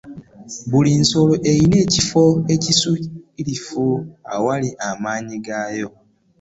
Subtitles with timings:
[0.69, 3.85] Buli nsolo erina ekifo ekikusifu
[4.33, 5.89] awali amanyi g'akyo